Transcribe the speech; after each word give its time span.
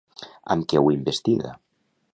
Amb 0.55 0.65
què 0.71 0.81
ho 0.81 0.89
investiga? 0.97 1.57